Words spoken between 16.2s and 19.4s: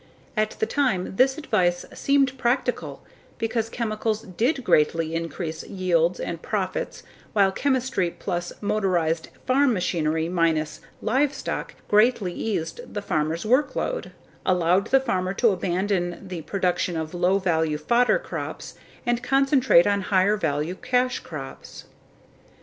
the production of low value fodder crops, and